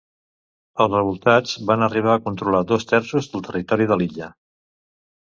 Els 0.83 0.93
revoltats 0.95 1.51
van 1.71 1.85
arribar 1.87 2.15
a 2.15 2.21
controlar 2.27 2.61
dos 2.71 2.87
terços 2.93 3.27
del 3.33 3.43
territori 3.49 3.87
de 3.93 3.99
l'illa. 4.01 4.31